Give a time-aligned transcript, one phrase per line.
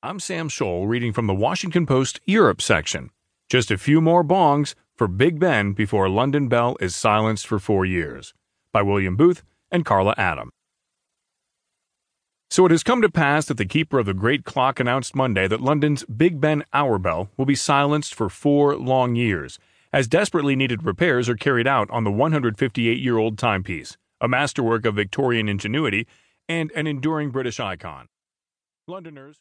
[0.00, 3.10] I'm Sam Scholl reading from the Washington Post Europe section.
[3.48, 7.84] Just a few more bongs for Big Ben before London Bell is silenced for four
[7.84, 8.32] years.
[8.72, 9.42] By William Booth
[9.72, 10.50] and Karla Adam.
[12.48, 15.48] So it has come to pass that the keeper of the great clock announced Monday
[15.48, 19.58] that London's Big Ben hour bell will be silenced for four long years,
[19.92, 24.86] as desperately needed repairs are carried out on the 158 year old timepiece, a masterwork
[24.86, 26.06] of Victorian ingenuity
[26.48, 28.06] and an enduring British icon.
[28.88, 29.36] Londoners